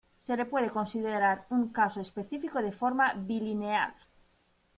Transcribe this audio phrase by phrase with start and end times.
[0.17, 3.93] Se le puede considerar un caso específico de forma bilineal.